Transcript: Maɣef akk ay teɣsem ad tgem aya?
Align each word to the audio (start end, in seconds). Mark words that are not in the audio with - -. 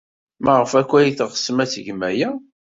Maɣef 0.43 0.71
akk 0.79 0.91
ay 0.97 1.11
teɣsem 1.13 1.57
ad 1.63 1.69
tgem 1.69 2.01
aya? 2.09 2.29